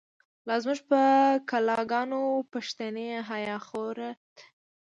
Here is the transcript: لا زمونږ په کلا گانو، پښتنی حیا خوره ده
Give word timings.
لا 0.47 0.55
زمونږ 0.61 0.79
په 0.89 1.01
کلا 1.49 1.77
گانو، 1.91 2.23
پښتنی 2.53 3.09
حیا 3.29 3.57
خوره 3.67 4.09
ده 4.35 4.43